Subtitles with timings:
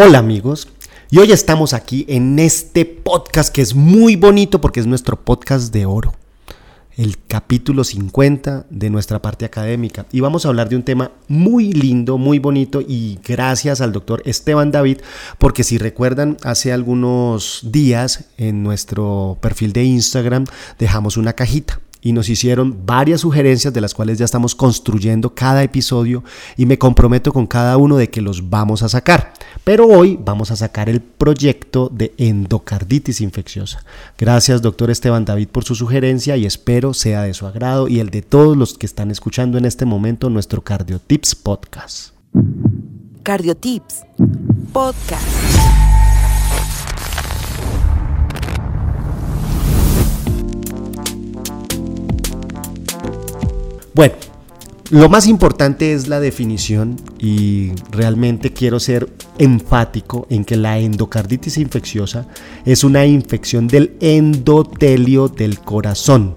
[0.00, 0.68] Hola amigos,
[1.10, 5.72] y hoy estamos aquí en este podcast que es muy bonito porque es nuestro podcast
[5.72, 6.14] de oro,
[6.96, 10.06] el capítulo 50 de nuestra parte académica.
[10.12, 14.22] Y vamos a hablar de un tema muy lindo, muy bonito y gracias al doctor
[14.24, 14.98] Esteban David,
[15.36, 20.44] porque si recuerdan, hace algunos días en nuestro perfil de Instagram
[20.78, 25.62] dejamos una cajita y nos hicieron varias sugerencias de las cuales ya estamos construyendo cada
[25.62, 26.24] episodio
[26.56, 29.34] y me comprometo con cada uno de que los vamos a sacar.
[29.62, 33.84] Pero hoy vamos a sacar el proyecto de endocarditis infecciosa.
[34.16, 38.08] Gracias doctor Esteban David por su sugerencia y espero sea de su agrado y el
[38.08, 42.14] de todos los que están escuchando en este momento nuestro Cardiotips podcast.
[43.22, 44.06] Cardiotips
[44.72, 45.97] podcast.
[53.98, 54.14] Bueno,
[54.90, 61.58] lo más importante es la definición y realmente quiero ser enfático en que la endocarditis
[61.58, 62.28] infecciosa
[62.64, 66.36] es una infección del endotelio del corazón.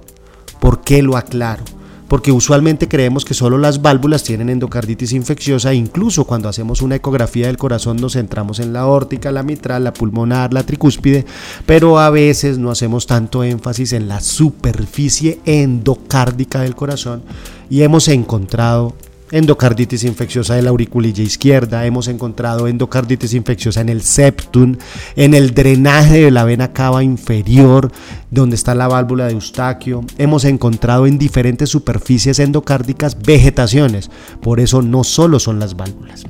[0.60, 1.64] ¿Por qué lo aclaro?
[2.12, 7.48] Porque usualmente creemos que solo las válvulas tienen endocarditis infecciosa, incluso cuando hacemos una ecografía
[7.48, 11.26] del corazón nos centramos en la órtica, la mitral, la pulmonar, la tricúspide,
[11.66, 17.24] pero a veces no hacemos tanto énfasis en la superficie endocárdica del corazón
[17.70, 18.94] y hemos encontrado
[19.32, 24.78] endocarditis infecciosa de la auriculilla izquierda, hemos encontrado endocarditis infecciosa en el septum,
[25.16, 27.92] en el drenaje de la vena cava inferior,
[28.30, 34.82] donde está la válvula de Eustaquio, hemos encontrado en diferentes superficies endocárdicas vegetaciones, por eso
[34.82, 36.26] no solo son las válvulas.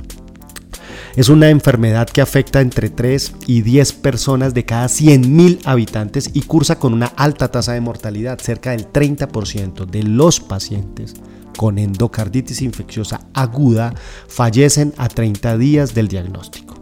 [1.15, 6.43] Es una enfermedad que afecta entre 3 y 10 personas de cada 100.000 habitantes y
[6.43, 8.39] cursa con una alta tasa de mortalidad.
[8.39, 11.15] Cerca del 30% de los pacientes
[11.57, 13.93] con endocarditis infecciosa aguda
[14.27, 16.75] fallecen a 30 días del diagnóstico.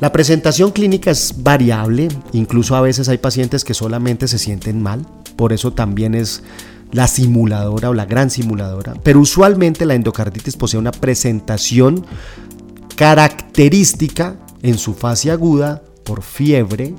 [0.00, 5.06] La presentación clínica es variable, incluso a veces hay pacientes que solamente se sienten mal,
[5.36, 6.42] por eso también es
[6.90, 12.04] la simuladora o la gran simuladora, pero usualmente la endocarditis posee una presentación
[12.96, 16.94] característica en su fase aguda por fiebre,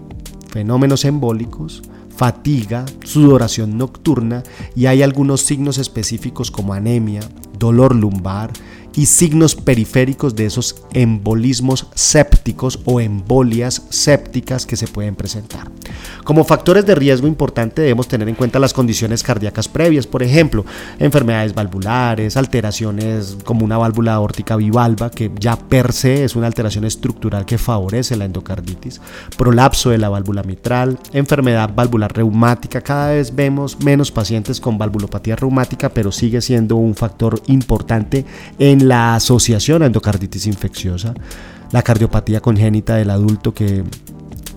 [0.49, 1.81] fenómenos embólicos,
[2.23, 4.43] fatiga, sudoración nocturna
[4.77, 7.19] y hay algunos signos específicos como anemia,
[7.59, 8.53] dolor lumbar
[8.95, 11.87] y signos periféricos de esos embolismos
[12.85, 15.71] o embolias sépticas que se pueden presentar.
[16.23, 20.65] Como factores de riesgo importante debemos tener en cuenta las condiciones cardíacas previas, por ejemplo,
[20.99, 26.85] enfermedades valvulares, alteraciones como una válvula aórtica bivalva, que ya per se es una alteración
[26.85, 29.01] estructural que favorece la endocarditis,
[29.37, 35.35] prolapso de la válvula mitral, enfermedad valvular reumática, cada vez vemos menos pacientes con valvulopatía
[35.35, 38.25] reumática, pero sigue siendo un factor importante
[38.59, 41.13] en la asociación a endocarditis infecciosa,
[41.73, 43.83] la cardiopatía congénita del adulto que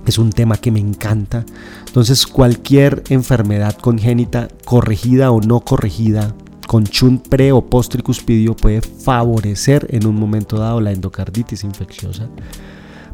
[0.06, 1.44] es un tema que me encanta.
[1.86, 6.34] Entonces cualquier enfermedad congénita, corregida o no corregida,
[6.68, 12.28] con chunt pre o post tricuspidio puede favorecer en un momento dado la endocarditis infecciosa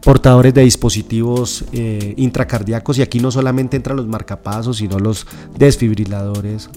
[0.02, 5.26] portadores de dispositivos eh, intracardíacos y aquí no solamente entran los marcapasos, sino los
[5.56, 6.68] desfibriladores,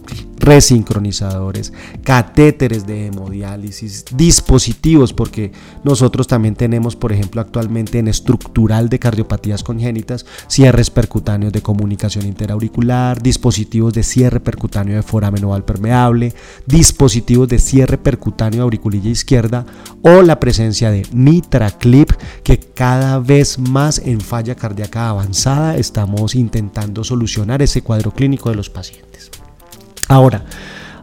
[0.46, 1.74] resincronizadores,
[2.04, 5.52] catéteres de hemodiálisis, dispositivos, porque
[5.84, 12.26] nosotros también tenemos, por ejemplo, actualmente en estructural de cardiopatías congénitas, cierres percutáneos de comunicación
[12.26, 16.34] interauricular, dispositivos de cierre percutáneo de foramen oval permeable,
[16.66, 19.66] dispositivos de cierre percutáneo de auriculilla izquierda
[20.02, 22.12] o la presencia de mitraclip
[22.44, 28.56] que cada vez más en falla cardíaca avanzada estamos intentando solucionar ese cuadro clínico de
[28.56, 29.32] los pacientes.
[30.08, 30.44] Ahora,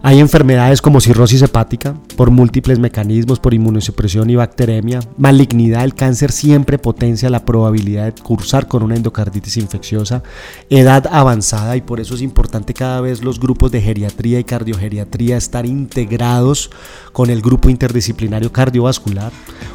[0.05, 4.99] hay enfermedades como cirrosis hepática por múltiples mecanismos, por inmunosupresión y bacteremia.
[5.17, 10.25] Malignidad del cáncer siempre potencia la probabilidad de cursar con una endocarditis infecciosa.
[10.69, 15.37] Edad avanzada y por eso es importante cada vez los grupos de geriatría y cardiogeriatría
[15.37, 16.71] estar integrados
[17.13, 19.31] con el grupo interdisciplinario cardiovascular.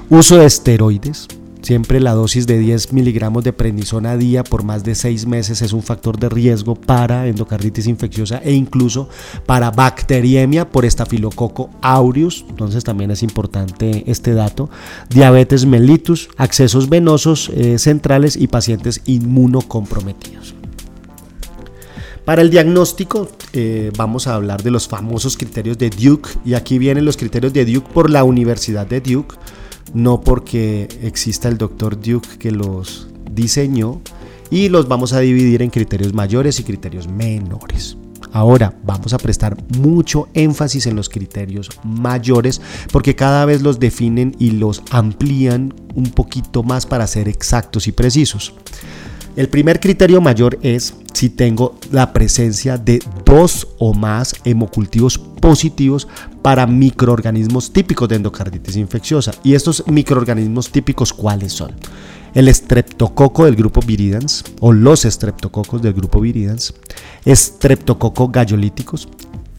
[0.10, 1.30] Uso de esteroides,
[1.62, 5.62] Siempre la dosis de 10 miligramos de prednisona a día por más de 6 meses
[5.62, 9.10] es un factor de riesgo para endocarditis infecciosa e incluso
[9.46, 12.46] para bacteriemia por estafilococo aureus.
[12.50, 14.70] Entonces también es importante este dato.
[15.10, 20.54] Diabetes mellitus, accesos venosos eh, centrales y pacientes inmunocomprometidos.
[22.24, 26.78] Para el diagnóstico eh, vamos a hablar de los famosos criterios de Duke y aquí
[26.78, 29.36] vienen los criterios de Duke por la Universidad de Duke
[29.94, 34.02] no porque exista el doctor Duke que los diseñó
[34.50, 37.98] y los vamos a dividir en criterios mayores y criterios menores.
[38.32, 42.62] Ahora vamos a prestar mucho énfasis en los criterios mayores
[42.92, 47.92] porque cada vez los definen y los amplían un poquito más para ser exactos y
[47.92, 48.54] precisos.
[49.38, 56.08] El primer criterio mayor es si tengo la presencia de dos o más hemocultivos positivos
[56.42, 59.32] para microorganismos típicos de endocarditis infecciosa.
[59.44, 61.74] ¿Y estos microorganismos típicos cuáles son?
[62.34, 66.74] El streptococo del grupo viridans o los streptococos del grupo viridans,
[67.28, 69.08] streptococo gallolíticos,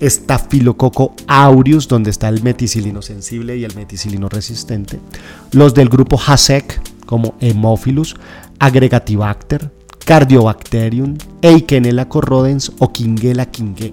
[0.00, 4.98] estafilococo aureus, donde está el meticilino sensible y el meticilino resistente,
[5.52, 8.16] los del grupo HASEC, como Hemophilus,
[8.58, 9.70] Agregatibacter,
[10.04, 13.92] Cardiobacterium, Eikenella corrodens o Kingella kinge.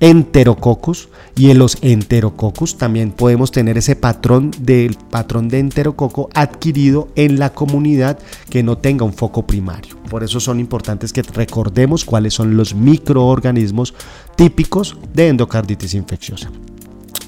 [0.00, 7.08] Enterococos y en los enterococos también podemos tener ese patrón del patrón de enterococo adquirido
[7.14, 8.18] en la comunidad
[8.50, 9.96] que no tenga un foco primario.
[10.10, 13.94] Por eso son importantes que recordemos cuáles son los microorganismos
[14.36, 16.50] típicos de endocarditis infecciosa.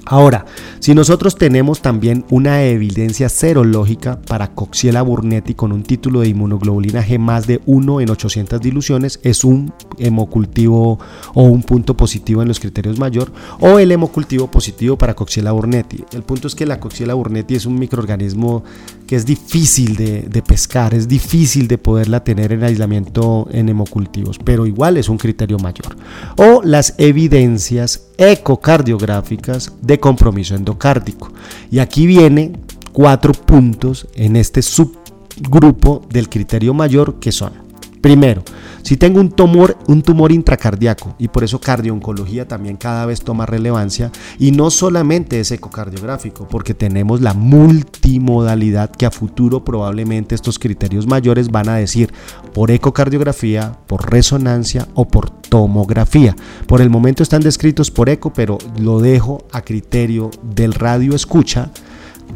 [0.07, 0.45] Ahora,
[0.81, 7.03] si nosotros tenemos también una evidencia serológica para Coxiella burnetti con un título de inmunoglobulina
[7.03, 10.99] G más de 1 en 800 diluciones, es un hemocultivo
[11.33, 16.05] o un punto positivo en los criterios mayor, o el hemocultivo positivo para Coxiella burnetti.
[16.13, 18.63] El punto es que la Coxiella burnetti es un microorganismo
[19.07, 24.39] que es difícil de, de pescar, es difícil de poderla tener en aislamiento en hemocultivos,
[24.39, 25.97] pero igual es un criterio mayor.
[26.37, 31.33] O las evidencias ecocardiográficas de compromiso endocárdico.
[31.71, 32.53] Y aquí viene
[32.93, 37.64] cuatro puntos en este subgrupo del criterio mayor que son
[38.05, 38.43] Primero,
[38.83, 43.47] si tengo un tumor, un tumor intracardíaco, y por eso cardiooncología también cada vez toma
[43.47, 50.59] relevancia, y no solamente es ecocardiográfico, porque tenemos la multimodalidad que a futuro probablemente estos
[50.59, 52.13] criterios mayores van a decir
[52.53, 56.37] por ecocardiografía, por resonancia o por tomografía.
[56.67, 61.71] Por el momento están descritos por eco, pero lo dejo a criterio del radio escucha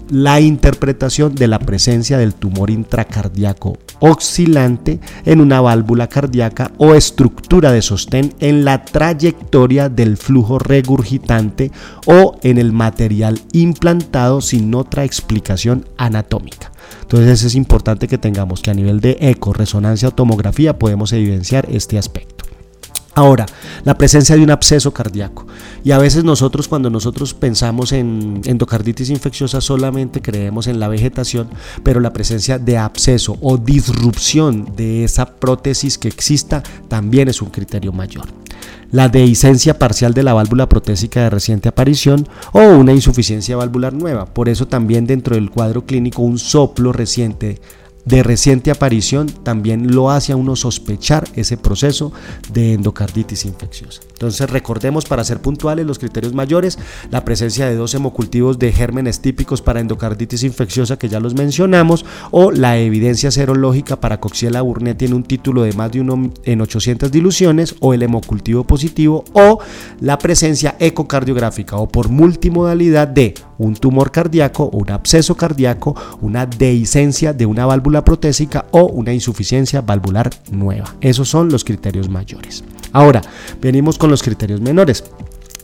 [0.08, 7.72] la interpretación de la presencia del tumor intracardíaco oscilante en una válvula cardíaca o estructura
[7.72, 11.70] de sostén en la trayectoria del flujo regurgitante
[12.06, 16.72] o en el material implantado sin otra explicación anatómica.
[17.02, 21.66] Entonces es importante que tengamos que a nivel de eco, resonancia o tomografía podemos evidenciar
[21.70, 22.47] este aspecto.
[23.18, 23.46] Ahora,
[23.82, 25.44] la presencia de un absceso cardíaco.
[25.82, 31.48] Y a veces nosotros cuando nosotros pensamos en endocarditis infecciosa solamente creemos en la vegetación,
[31.82, 37.50] pero la presencia de absceso o disrupción de esa prótesis que exista también es un
[37.50, 38.26] criterio mayor.
[38.92, 44.26] La dehiscencia parcial de la válvula protésica de reciente aparición o una insuficiencia valvular nueva.
[44.26, 47.60] Por eso también dentro del cuadro clínico un soplo reciente
[48.08, 52.10] de reciente aparición también lo hace a uno sospechar ese proceso
[52.50, 54.00] de endocarditis infecciosa.
[54.18, 56.76] Entonces recordemos para ser puntuales los criterios mayores,
[57.12, 62.04] la presencia de dos hemocultivos de gérmenes típicos para endocarditis infecciosa que ya los mencionamos
[62.32, 66.60] o la evidencia serológica para Coxiella burnetti en un título de más de uno en
[66.60, 69.60] 800 diluciones o el hemocultivo positivo o
[70.00, 77.32] la presencia ecocardiográfica o por multimodalidad de un tumor cardíaco, un absceso cardíaco, una dehiscencia
[77.32, 80.96] de una válvula protésica o una insuficiencia valvular nueva.
[81.00, 82.64] Esos son los criterios mayores.
[82.92, 83.22] Ahora,
[83.60, 85.04] venimos con los criterios menores.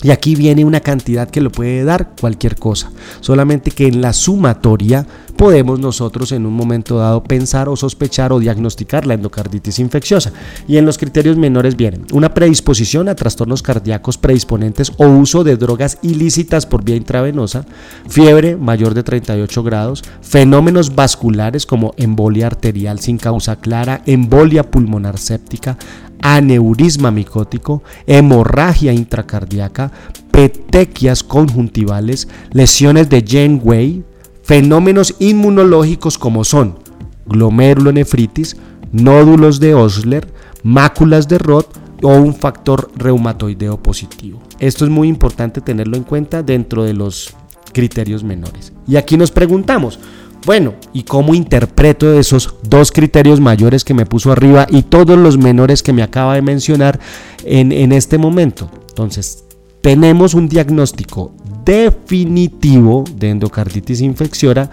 [0.04, 2.90] Y aquí viene una cantidad que lo puede dar cualquier cosa.
[3.20, 8.38] Solamente que en la sumatoria podemos nosotros en un momento dado pensar o sospechar o
[8.38, 10.30] diagnosticar la endocarditis infecciosa.
[10.68, 15.56] Y en los criterios menores vienen una predisposición a trastornos cardíacos predisponentes o uso de
[15.56, 17.64] drogas ilícitas por vía intravenosa,
[18.06, 25.16] fiebre mayor de 38 grados, fenómenos vasculares como embolia arterial sin causa clara, embolia pulmonar
[25.16, 25.78] séptica,
[26.22, 29.92] aneurisma micótico, hemorragia intracardíaca,
[30.30, 34.04] petequias conjuntivales, lesiones de Janeway,
[34.42, 36.78] fenómenos inmunológicos como son
[37.26, 38.56] glomerulonefritis,
[38.92, 44.42] nódulos de Osler, máculas de Roth o un factor reumatoideo positivo.
[44.58, 47.34] Esto es muy importante tenerlo en cuenta dentro de los
[47.72, 48.72] criterios menores.
[48.86, 49.98] Y aquí nos preguntamos,
[50.44, 55.38] bueno, ¿y cómo interpreto esos dos criterios mayores que me puso arriba y todos los
[55.38, 57.00] menores que me acaba de mencionar
[57.44, 58.70] en, en este momento?
[58.88, 59.44] Entonces,
[59.80, 61.34] tenemos un diagnóstico
[61.64, 64.70] definitivo de endocarditis infecciosa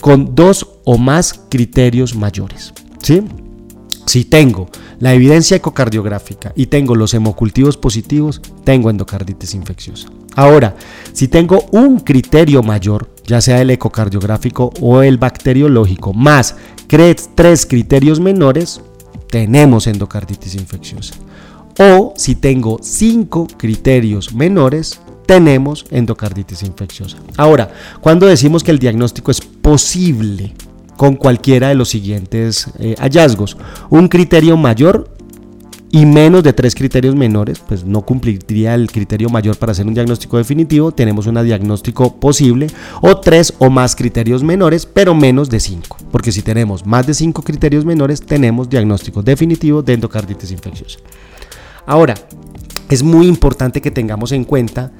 [0.00, 2.72] con dos o más criterios mayores.
[3.02, 3.22] ¿sí?
[4.06, 4.68] Si tengo
[4.98, 10.08] la evidencia ecocardiográfica y tengo los hemocultivos positivos, tengo endocarditis infecciosa.
[10.34, 10.76] Ahora,
[11.12, 16.56] si tengo un criterio mayor, ya sea el ecocardiográfico o el bacteriológico, más
[17.34, 18.80] tres criterios menores,
[19.30, 21.14] tenemos endocarditis infecciosa.
[21.78, 27.18] O si tengo cinco criterios menores, tenemos endocarditis infecciosa.
[27.36, 30.54] Ahora, cuando decimos que el diagnóstico es posible
[30.96, 33.56] con cualquiera de los siguientes eh, hallazgos,
[33.90, 35.15] un criterio mayor
[35.96, 39.94] y menos de tres criterios menores, pues no cumpliría el criterio mayor para hacer un
[39.94, 42.66] diagnóstico definitivo, tenemos un diagnóstico posible,
[43.00, 47.14] o tres o más criterios menores, pero menos de cinco, porque si tenemos más de
[47.14, 50.98] cinco criterios menores, tenemos diagnóstico definitivo de endocarditis infecciosa.
[51.86, 52.12] Ahora,
[52.90, 54.92] es muy importante que tengamos en cuenta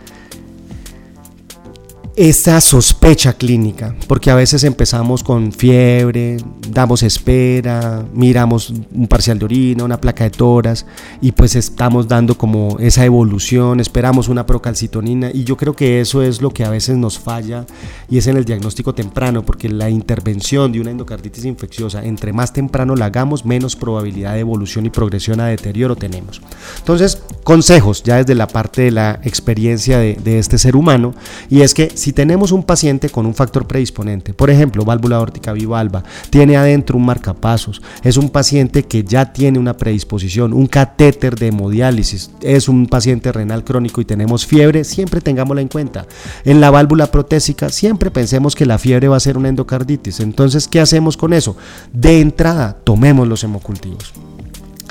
[2.17, 6.39] esa sospecha clínica, porque a veces empezamos con fiebre,
[6.71, 10.87] damos espera, miramos un parcial de orina, una placa de toras
[11.21, 16.23] y pues estamos dando como esa evolución, esperamos una procalcitonina y yo creo que eso
[16.23, 17.67] es lo que a veces nos falla
[18.09, 22.51] y es en el diagnóstico temprano, porque la intervención de una endocarditis infecciosa, entre más
[22.55, 26.41] temprano la hagamos, menos probabilidad de evolución y progresión a deterioro tenemos.
[26.79, 31.15] Entonces, consejos ya desde la parte de la experiencia de, de este ser humano
[31.51, 35.53] y es que si tenemos un paciente con un factor predisponente, por ejemplo, válvula órtica
[35.53, 41.35] bivalva, tiene adentro un marcapasos, es un paciente que ya tiene una predisposición, un catéter
[41.35, 46.07] de hemodiálisis, es un paciente renal crónico y tenemos fiebre, siempre tengámosla en cuenta.
[46.45, 50.21] En la válvula protésica siempre pensemos que la fiebre va a ser una endocarditis.
[50.21, 51.57] Entonces, ¿qué hacemos con eso?
[51.93, 54.13] De entrada, tomemos los hemocultivos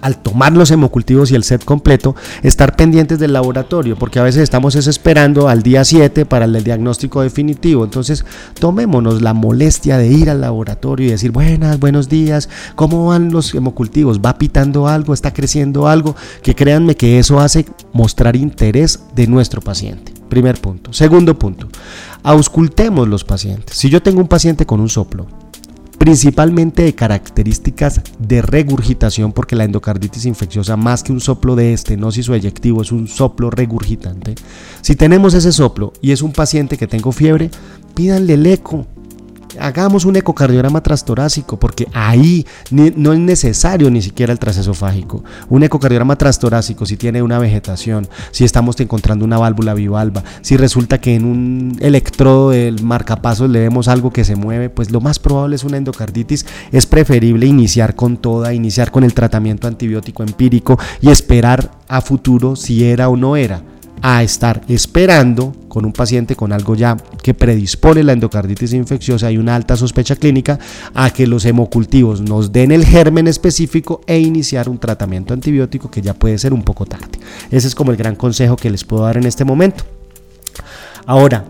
[0.05, 4.43] al tomar los hemocultivos y el set completo, estar pendientes del laboratorio, porque a veces
[4.43, 7.83] estamos esperando al día 7 para el diagnóstico definitivo.
[7.83, 8.23] Entonces,
[8.59, 13.55] tomémonos la molestia de ir al laboratorio y decir, buenas, buenos días, ¿cómo van los
[13.55, 14.21] hemocultivos?
[14.23, 15.11] ¿Va pitando algo?
[15.11, 16.15] ¿Está creciendo algo?
[16.43, 20.13] Que créanme que eso hace mostrar interés de nuestro paciente.
[20.29, 20.93] Primer punto.
[20.93, 21.67] Segundo punto,
[22.21, 23.75] auscultemos los pacientes.
[23.75, 25.25] Si yo tengo un paciente con un soplo,
[26.05, 32.29] principalmente de características de regurgitación, porque la endocarditis infecciosa, más que un soplo de estenosis
[32.29, 34.35] o eyectivo, es un soplo regurgitante.
[34.81, 37.49] Si tenemos ese soplo y es un paciente que tengo fiebre,
[37.95, 38.85] pídanle el eco
[39.59, 45.23] hagamos un ecocardiograma trastorácico, porque ahí no es necesario ni siquiera el trasesofágico.
[45.49, 50.99] Un ecocardiograma trastorácico, si tiene una vegetación, si estamos encontrando una válvula bivalva, si resulta
[50.99, 55.19] que en un electrodo del marcapasos le vemos algo que se mueve, pues lo más
[55.19, 56.45] probable es una endocarditis.
[56.71, 62.55] Es preferible iniciar con toda, iniciar con el tratamiento antibiótico empírico y esperar a futuro
[62.55, 67.33] si era o no era a estar esperando con un paciente con algo ya que
[67.33, 70.59] predispone la endocarditis infecciosa y una alta sospecha clínica
[70.93, 76.01] a que los hemocultivos nos den el germen específico e iniciar un tratamiento antibiótico que
[76.01, 77.19] ya puede ser un poco tarde.
[77.51, 79.83] Ese es como el gran consejo que les puedo dar en este momento.
[81.05, 81.45] Ahora,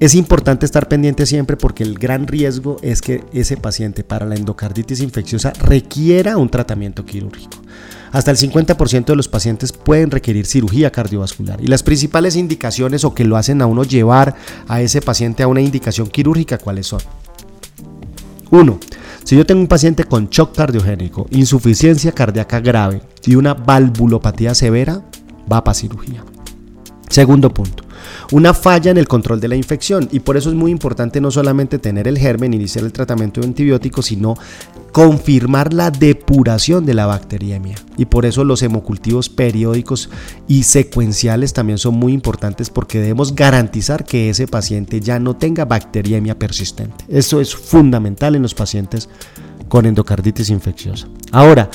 [0.00, 4.34] es importante estar pendiente siempre porque el gran riesgo es que ese paciente para la
[4.34, 7.63] endocarditis infecciosa requiera un tratamiento quirúrgico.
[8.14, 11.60] Hasta el 50% de los pacientes pueden requerir cirugía cardiovascular.
[11.60, 14.36] Y las principales indicaciones o que lo hacen a uno llevar
[14.68, 17.00] a ese paciente a una indicación quirúrgica, ¿cuáles son?
[18.52, 18.78] 1.
[19.24, 25.02] Si yo tengo un paciente con shock cardiogénico, insuficiencia cardíaca grave y una valvulopatía severa,
[25.52, 26.24] va para cirugía.
[27.08, 27.83] Segundo punto,
[28.32, 31.30] una falla en el control de la infección y por eso es muy importante no
[31.30, 34.36] solamente tener el germen, iniciar el tratamiento de antibióticos, sino
[34.92, 37.76] confirmar la depuración de la bacteriemia.
[37.96, 40.08] Y por eso los hemocultivos periódicos
[40.46, 45.64] y secuenciales también son muy importantes porque debemos garantizar que ese paciente ya no tenga
[45.64, 47.04] bacteriemia persistente.
[47.08, 49.08] Eso es fundamental en los pacientes
[49.68, 51.08] con endocarditis infecciosa.
[51.32, 51.68] Ahora,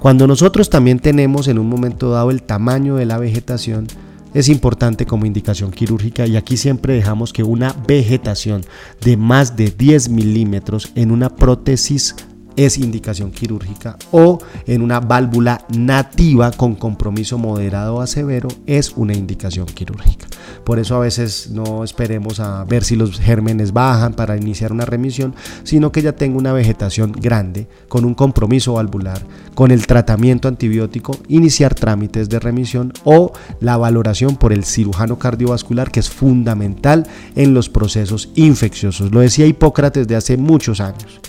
[0.00, 3.86] cuando nosotros también tenemos en un momento dado el tamaño de la vegetación,
[4.34, 8.64] es importante como indicación quirúrgica y aquí siempre dejamos que una vegetación
[9.00, 12.14] de más de 10 milímetros en una prótesis
[12.56, 19.14] es indicación quirúrgica o en una válvula nativa con compromiso moderado a severo es una
[19.14, 20.26] indicación quirúrgica.
[20.64, 24.84] Por eso a veces no esperemos a ver si los gérmenes bajan para iniciar una
[24.84, 29.22] remisión, sino que ya tengo una vegetación grande con un compromiso valvular,
[29.54, 35.90] con el tratamiento antibiótico, iniciar trámites de remisión o la valoración por el cirujano cardiovascular
[35.90, 39.12] que es fundamental en los procesos infecciosos.
[39.12, 41.20] Lo decía Hipócrates de hace muchos años.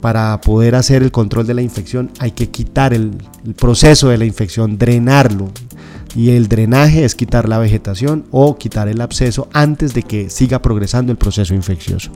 [0.00, 3.12] Para poder hacer el control de la infección hay que quitar el,
[3.44, 5.50] el proceso de la infección, drenarlo.
[6.14, 10.62] Y el drenaje es quitar la vegetación o quitar el absceso antes de que siga
[10.62, 12.10] progresando el proceso infeccioso.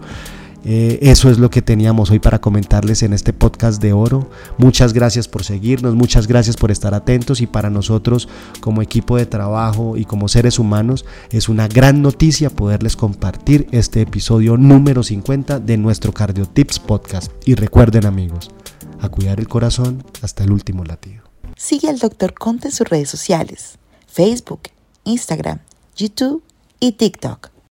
[0.65, 4.29] Eh, eso es lo que teníamos hoy para comentarles en este podcast de oro.
[4.59, 8.29] Muchas gracias por seguirnos, muchas gracias por estar atentos y para nosotros
[8.61, 14.03] como equipo de trabajo y como seres humanos es una gran noticia poderles compartir este
[14.03, 17.33] episodio número 50 de nuestro Cardio Tips podcast.
[17.45, 18.51] Y recuerden amigos,
[19.01, 21.25] a cuidar el corazón hasta el último latido.
[21.57, 22.35] Sigue al Dr.
[22.35, 24.63] Conte en sus redes sociales, Facebook,
[25.05, 25.61] Instagram,
[25.97, 26.43] YouTube
[26.79, 27.51] y TikTok